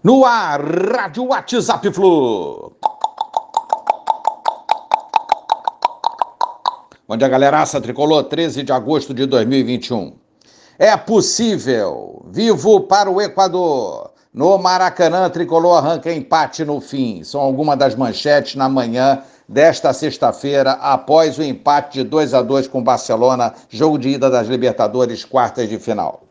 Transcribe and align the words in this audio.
No 0.00 0.24
ar, 0.24 0.60
Rádio 0.62 1.24
WhatsApp 1.24 1.92
Flu. 1.92 2.72
Bom 7.08 7.16
dia, 7.16 7.26
galeraça 7.26 7.80
tricolor, 7.80 8.22
13 8.22 8.62
de 8.62 8.72
agosto 8.72 9.12
de 9.12 9.26
2021. 9.26 10.14
É 10.78 10.96
possível, 10.96 12.24
vivo 12.30 12.82
para 12.82 13.10
o 13.10 13.20
Equador. 13.20 14.12
No 14.32 14.56
Maracanã, 14.56 15.28
tricolor 15.30 15.78
arranca 15.78 16.12
empate 16.12 16.64
no 16.64 16.80
fim. 16.80 17.24
São 17.24 17.40
algumas 17.40 17.76
das 17.76 17.96
manchetes 17.96 18.54
na 18.54 18.68
manhã 18.68 19.24
desta 19.48 19.92
sexta-feira, 19.92 20.74
após 20.74 21.38
o 21.38 21.42
empate 21.42 21.98
de 21.98 22.04
2 22.04 22.34
a 22.34 22.42
2 22.42 22.68
com 22.68 22.84
Barcelona, 22.84 23.52
jogo 23.68 23.98
de 23.98 24.10
ida 24.10 24.30
das 24.30 24.46
Libertadores, 24.46 25.24
quartas 25.24 25.68
de 25.68 25.76
final. 25.76 26.22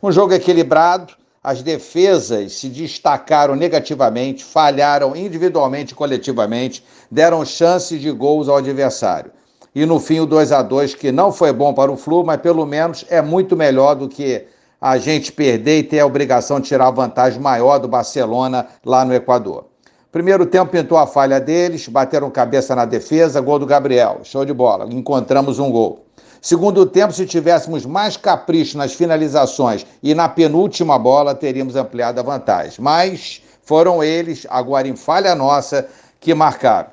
Um 0.00 0.12
jogo 0.12 0.32
equilibrado, 0.34 1.17
as 1.42 1.62
defesas 1.62 2.54
se 2.54 2.68
destacaram 2.68 3.54
negativamente, 3.54 4.44
falharam 4.44 5.14
individualmente 5.14 5.92
e 5.92 5.96
coletivamente, 5.96 6.84
deram 7.10 7.44
chances 7.44 8.00
de 8.00 8.10
gols 8.10 8.48
ao 8.48 8.56
adversário. 8.56 9.30
E 9.74 9.86
no 9.86 10.00
fim, 10.00 10.20
o 10.20 10.26
2 10.26 10.50
a 10.52 10.62
2 10.62 10.94
que 10.94 11.12
não 11.12 11.30
foi 11.30 11.52
bom 11.52 11.72
para 11.72 11.92
o 11.92 11.96
Flu, 11.96 12.24
mas 12.24 12.40
pelo 12.40 12.66
menos 12.66 13.04
é 13.08 13.22
muito 13.22 13.56
melhor 13.56 13.94
do 13.94 14.08
que 14.08 14.44
a 14.80 14.98
gente 14.98 15.32
perder 15.32 15.78
e 15.78 15.82
ter 15.82 16.00
a 16.00 16.06
obrigação 16.06 16.60
de 16.60 16.68
tirar 16.68 16.88
a 16.88 16.90
vantagem 16.90 17.40
maior 17.40 17.78
do 17.78 17.88
Barcelona 17.88 18.66
lá 18.84 19.04
no 19.04 19.14
Equador. 19.14 19.66
Primeiro 20.10 20.46
tempo 20.46 20.72
pintou 20.72 20.96
a 20.96 21.06
falha 21.06 21.38
deles, 21.38 21.86
bateram 21.86 22.30
cabeça 22.30 22.74
na 22.74 22.84
defesa, 22.84 23.40
gol 23.40 23.58
do 23.58 23.66
Gabriel. 23.66 24.20
Show 24.24 24.44
de 24.44 24.54
bola. 24.54 24.86
Encontramos 24.90 25.58
um 25.58 25.70
gol. 25.70 26.07
Segundo 26.40 26.86
tempo, 26.86 27.12
se 27.12 27.26
tivéssemos 27.26 27.84
mais 27.84 28.16
capricho 28.16 28.78
nas 28.78 28.92
finalizações 28.92 29.84
e 30.02 30.14
na 30.14 30.28
penúltima 30.28 30.98
bola, 30.98 31.34
teríamos 31.34 31.76
ampliado 31.76 32.20
a 32.20 32.22
vantagem. 32.22 32.74
Mas 32.78 33.42
foram 33.62 34.02
eles, 34.02 34.46
agora 34.48 34.88
em 34.88 34.96
falha 34.96 35.34
nossa, 35.34 35.88
que 36.20 36.34
marcaram. 36.34 36.90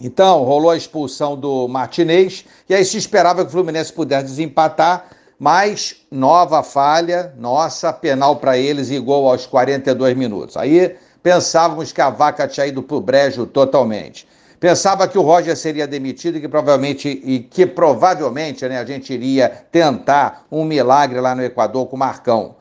Então, 0.00 0.44
rolou 0.44 0.70
a 0.70 0.76
expulsão 0.76 1.36
do 1.36 1.66
Martinez, 1.66 2.44
e 2.68 2.74
aí 2.74 2.84
se 2.84 2.96
esperava 2.96 3.42
que 3.42 3.48
o 3.48 3.52
Fluminense 3.52 3.92
pudesse 3.92 4.26
desempatar, 4.26 5.06
mas 5.38 5.96
nova 6.10 6.62
falha, 6.62 7.34
nossa, 7.36 7.92
penal 7.92 8.36
para 8.36 8.56
eles, 8.56 8.90
igual 8.90 9.26
aos 9.26 9.46
42 9.46 10.16
minutos. 10.16 10.56
Aí 10.56 10.96
pensávamos 11.22 11.92
que 11.92 12.00
a 12.00 12.10
vaca 12.10 12.46
tinha 12.46 12.66
ido 12.66 12.82
para 12.82 12.96
o 12.96 13.00
brejo 13.00 13.46
totalmente. 13.46 14.26
Pensava 14.60 15.06
que 15.06 15.16
o 15.16 15.22
Roger 15.22 15.56
seria 15.56 15.86
demitido 15.86 16.38
e 16.38 16.40
que 16.40 16.48
provavelmente, 16.48 17.08
e 17.08 17.38
que 17.38 17.64
provavelmente 17.64 18.68
né, 18.68 18.78
a 18.78 18.84
gente 18.84 19.12
iria 19.12 19.48
tentar 19.70 20.46
um 20.50 20.64
milagre 20.64 21.20
lá 21.20 21.34
no 21.34 21.44
Equador 21.44 21.86
com 21.86 21.94
o 21.94 21.98
Marcão. 21.98 22.56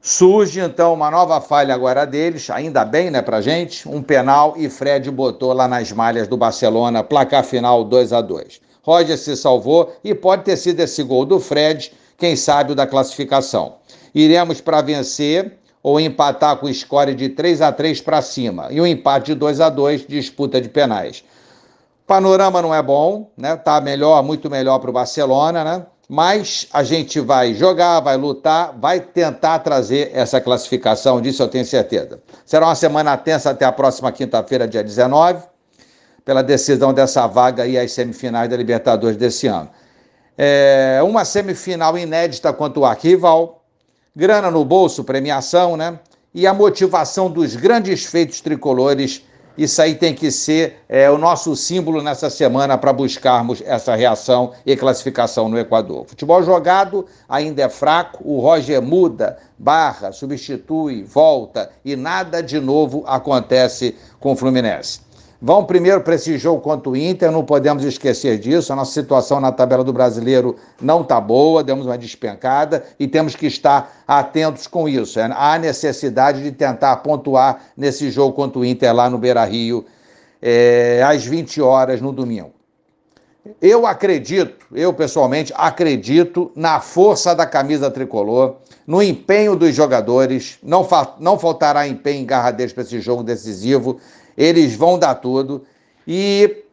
Surge 0.00 0.60
então 0.60 0.92
uma 0.92 1.10
nova 1.10 1.40
falha 1.40 1.74
agora 1.74 2.04
deles, 2.04 2.50
ainda 2.50 2.84
bem, 2.84 3.10
né, 3.10 3.22
pra 3.22 3.40
gente, 3.40 3.88
um 3.88 4.02
penal 4.02 4.54
e 4.58 4.68
Fred 4.68 5.10
botou 5.10 5.52
lá 5.54 5.66
nas 5.66 5.90
malhas 5.92 6.28
do 6.28 6.36
Barcelona, 6.36 7.02
placar 7.02 7.44
final 7.44 7.84
2 7.84 8.12
a 8.12 8.20
2. 8.20 8.60
Roger 8.82 9.16
se 9.16 9.34
salvou 9.36 9.96
e 10.02 10.14
pode 10.14 10.42
ter 10.42 10.56
sido 10.56 10.80
esse 10.80 11.02
gol 11.02 11.24
do 11.24 11.40
Fred, 11.40 11.92
quem 12.18 12.36
sabe 12.36 12.72
o 12.72 12.74
da 12.74 12.86
classificação. 12.86 13.76
Iremos 14.14 14.60
para 14.60 14.82
vencer 14.82 15.56
ou 15.82 15.98
empatar 15.98 16.56
com 16.56 16.72
score 16.72 17.14
de 17.14 17.28
3 17.28 17.60
a 17.60 17.72
3 17.72 18.00
para 18.00 18.22
cima. 18.22 18.68
E 18.70 18.80
um 18.80 18.86
empate 18.86 19.26
de 19.26 19.34
2 19.34 19.60
a 19.60 19.68
2 19.68 20.06
disputa 20.06 20.60
de 20.60 20.68
penais. 20.68 21.24
Panorama 22.06 22.62
não 22.62 22.74
é 22.74 22.82
bom, 22.82 23.30
né? 23.36 23.56
Tá 23.56 23.80
melhor, 23.80 24.22
muito 24.22 24.50
melhor 24.50 24.78
para 24.78 24.90
o 24.90 24.92
Barcelona, 24.92 25.64
né? 25.64 25.86
Mas 26.08 26.68
a 26.72 26.82
gente 26.82 27.20
vai 27.20 27.54
jogar, 27.54 28.00
vai 28.00 28.16
lutar, 28.16 28.76
vai 28.78 29.00
tentar 29.00 29.60
trazer 29.60 30.10
essa 30.12 30.40
classificação, 30.40 31.20
disso 31.22 31.42
eu 31.42 31.48
tenho 31.48 31.64
certeza. 31.64 32.20
Será 32.44 32.66
uma 32.66 32.74
semana 32.74 33.16
tensa 33.16 33.50
até 33.50 33.64
a 33.64 33.72
próxima 33.72 34.12
quinta-feira, 34.12 34.68
dia 34.68 34.84
19, 34.84 35.42
pela 36.24 36.42
decisão 36.42 36.92
dessa 36.92 37.26
vaga 37.26 37.66
e 37.66 37.78
as 37.78 37.92
semifinais 37.92 38.50
da 38.50 38.56
Libertadores 38.56 39.16
desse 39.16 39.46
ano. 39.46 39.70
É 40.36 41.00
uma 41.02 41.24
semifinal 41.24 41.96
inédita 41.96 42.52
quanto 42.52 42.80
o 42.80 42.84
arquival, 42.84 43.61
grana 44.14 44.50
no 44.50 44.64
bolso, 44.64 45.04
premiação, 45.04 45.76
né? 45.76 45.98
E 46.34 46.46
a 46.46 46.54
motivação 46.54 47.30
dos 47.30 47.56
grandes 47.56 48.04
feitos 48.04 48.40
tricolores. 48.40 49.24
Isso 49.56 49.82
aí 49.82 49.94
tem 49.94 50.14
que 50.14 50.30
ser 50.30 50.76
é, 50.88 51.10
o 51.10 51.18
nosso 51.18 51.54
símbolo 51.54 52.02
nessa 52.02 52.30
semana 52.30 52.78
para 52.78 52.90
buscarmos 52.90 53.62
essa 53.66 53.94
reação 53.94 54.52
e 54.64 54.74
classificação 54.74 55.46
no 55.46 55.58
Equador. 55.58 56.06
Futebol 56.06 56.42
jogado 56.42 57.04
ainda 57.28 57.62
é 57.62 57.68
fraco, 57.68 58.22
o 58.24 58.40
Roger 58.40 58.80
muda, 58.80 59.36
barra, 59.58 60.10
substitui, 60.10 61.02
volta 61.02 61.70
e 61.84 61.94
nada 61.94 62.42
de 62.42 62.58
novo 62.58 63.04
acontece 63.06 63.94
com 64.18 64.32
o 64.32 64.36
Fluminense. 64.36 65.00
Vão 65.44 65.64
primeiro 65.64 66.00
para 66.02 66.14
esse 66.14 66.38
jogo 66.38 66.60
contra 66.60 66.88
o 66.88 66.96
Inter, 66.96 67.32
não 67.32 67.44
podemos 67.44 67.82
esquecer 67.82 68.38
disso. 68.38 68.72
A 68.72 68.76
nossa 68.76 68.92
situação 68.92 69.40
na 69.40 69.50
tabela 69.50 69.82
do 69.82 69.92
brasileiro 69.92 70.54
não 70.80 71.00
está 71.00 71.20
boa, 71.20 71.64
demos 71.64 71.84
uma 71.84 71.98
despencada 71.98 72.84
e 72.96 73.08
temos 73.08 73.34
que 73.34 73.48
estar 73.48 74.04
atentos 74.06 74.68
com 74.68 74.88
isso. 74.88 75.18
É, 75.18 75.28
há 75.34 75.58
necessidade 75.58 76.44
de 76.44 76.52
tentar 76.52 76.94
pontuar 76.98 77.60
nesse 77.76 78.08
jogo 78.08 78.34
contra 78.34 78.60
o 78.60 78.64
Inter 78.64 78.94
lá 78.94 79.10
no 79.10 79.18
Beira 79.18 79.44
Rio, 79.44 79.84
é, 80.40 81.02
às 81.04 81.24
20 81.26 81.60
horas 81.60 82.00
no 82.00 82.12
domingo. 82.12 82.52
Eu 83.60 83.84
acredito, 83.84 84.64
eu 84.72 84.94
pessoalmente 84.94 85.52
acredito 85.56 86.52
na 86.54 86.78
força 86.78 87.34
da 87.34 87.44
camisa 87.44 87.90
tricolor, 87.90 88.58
no 88.86 89.02
empenho 89.02 89.56
dos 89.56 89.74
jogadores. 89.74 90.58
Não, 90.62 90.84
fa 90.84 91.16
não 91.18 91.36
faltará 91.36 91.88
empenho 91.88 92.22
e 92.22 92.24
garra 92.24 92.52
deles 92.52 92.72
para 92.72 92.84
esse 92.84 93.00
jogo 93.00 93.24
decisivo 93.24 93.98
eles 94.36 94.74
vão 94.74 94.98
dar 94.98 95.14
tudo. 95.16 95.64
E 96.06 96.64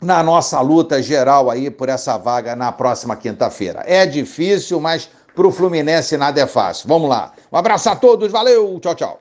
na 0.00 0.22
nossa 0.22 0.60
luta 0.60 1.02
geral 1.02 1.50
aí 1.50 1.70
por 1.70 1.88
essa 1.88 2.16
vaga 2.16 2.56
na 2.56 2.72
próxima 2.72 3.16
quinta-feira. 3.16 3.82
É 3.86 4.06
difícil, 4.06 4.80
mas 4.80 5.10
para 5.34 5.46
o 5.46 5.52
Fluminense 5.52 6.16
nada 6.16 6.40
é 6.40 6.46
fácil. 6.46 6.88
Vamos 6.88 7.08
lá. 7.08 7.32
Um 7.52 7.56
abraço 7.56 7.88
a 7.90 7.96
todos, 7.96 8.30
valeu, 8.30 8.78
tchau, 8.80 8.94
tchau. 8.94 9.18